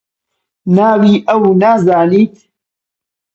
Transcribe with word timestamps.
ناوی 0.75 1.13
ئەو 1.27 1.43
نازانیت؟ 1.61 2.33